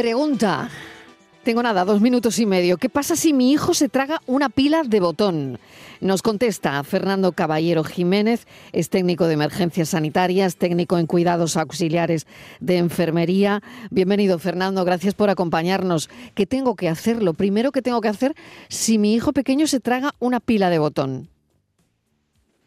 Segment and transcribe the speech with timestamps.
[0.00, 0.70] Pregunta.
[1.44, 2.78] Tengo nada, dos minutos y medio.
[2.78, 5.58] ¿Qué pasa si mi hijo se traga una pila de botón?
[6.00, 12.26] Nos contesta Fernando Caballero Jiménez, es técnico de emergencias sanitarias, técnico en cuidados auxiliares
[12.60, 13.60] de enfermería.
[13.90, 16.08] Bienvenido, Fernando, gracias por acompañarnos.
[16.34, 17.22] ¿Qué tengo que hacer?
[17.22, 18.34] Lo primero que tengo que hacer
[18.70, 21.28] si mi hijo pequeño se traga una pila de botón.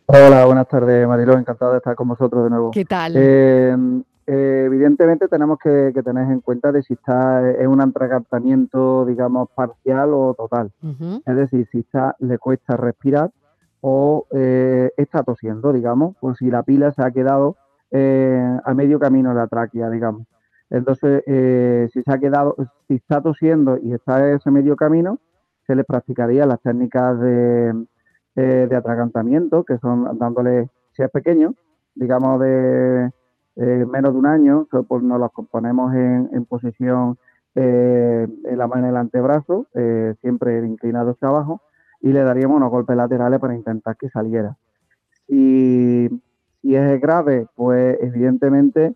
[0.06, 1.36] Hola, buenas tardes, Mariló.
[1.36, 2.70] Encantado de estar con vosotros de nuevo.
[2.70, 3.16] ¿Qué tal?
[3.18, 3.76] Eh,
[4.26, 10.14] eh, evidentemente tenemos que, tener en cuenta de si está en un atragantamiento, digamos, parcial
[10.14, 10.72] o total.
[11.26, 13.32] Es decir, si está, le cuesta respirar
[13.82, 17.58] o eh, está tosiendo, digamos, o si la pila se ha quedado
[17.92, 20.26] eh, a medio camino de la tráquea, digamos.
[20.70, 21.22] Entonces,
[21.92, 22.56] si se ha quedado,
[22.88, 25.20] si está tosiendo y está en ese medio camino,
[25.68, 27.86] se le practicaría las técnicas de,
[28.36, 31.54] de atragantamiento, que son dándole, si es pequeño,
[31.94, 33.12] digamos, de
[33.56, 37.18] eh, menos de un año, pues nos los componemos en, posición
[37.54, 41.62] eh, en la mano en el antebrazo, eh, siempre inclinado hacia abajo,
[42.02, 44.58] y le daríamos unos golpes laterales para intentar que saliera.
[45.28, 46.10] Si,
[46.62, 48.96] si es grave, pues evidentemente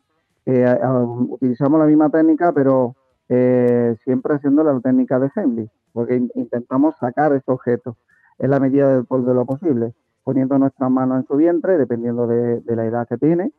[1.30, 2.95] utilizamos la misma técnica, pero
[3.27, 7.97] siempre haciendo la técnica de Henley, porque intentamos sacar ese objeto
[8.39, 12.86] en la medida de, lo posible, poniendo nuestras manos en su vientre, dependiendo de la
[12.86, 13.52] edad que tiene,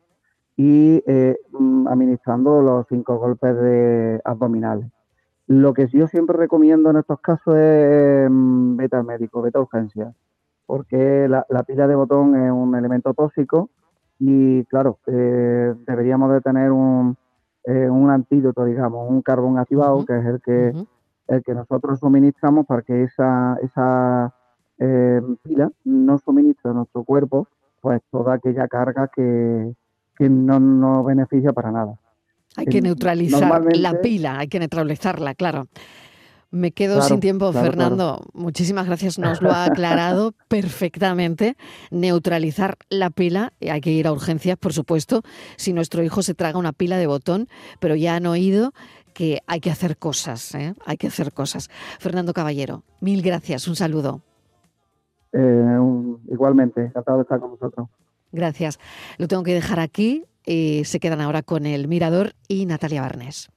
[0.59, 4.91] y eh, mm, administrando los cinco golpes de abdominales.
[5.47, 10.13] Lo que yo siempre recomiendo en estos casos es beta médico, beta urgencia,
[10.65, 13.69] porque la, pila de botón es un elemento tóxico
[14.19, 17.15] y claro, eh, deberíamos de tener un,
[17.63, 20.73] eh, un antídoto, digamos, un carbón activado, que es el que,
[21.29, 24.35] el que nosotros suministramos para que esa, esa
[24.77, 27.47] pila no suministre a nuestro cuerpo
[27.81, 29.73] pues toda aquella carga que,
[30.19, 31.97] que no nos beneficia para nada.
[32.57, 35.67] Hay que neutralizar la pila, hay que neutralizarla, claro.
[36.51, 38.25] Me quedo sin tiempo, Fernando.
[38.33, 41.55] Muchísimas gracias, nos lo ha aclarado perfectamente.
[41.91, 45.21] Neutralizar la pila, hay que ir a urgencias, por supuesto,
[45.55, 47.47] si nuestro hijo se traga una pila de botón,
[47.79, 48.73] pero ya han oído
[49.13, 50.73] que hay que hacer cosas, ¿eh?
[50.85, 51.69] hay que hacer cosas.
[51.99, 54.21] Fernando Caballero, mil gracias, un saludo.
[55.31, 55.77] Eh,
[56.29, 57.87] igualmente, encantado de estar con vosotros.
[58.31, 58.79] Gracias.
[59.17, 60.23] Lo tengo que dejar aquí.
[60.45, 63.49] y se quedan ahora con el Mirador y Natalia Barnes.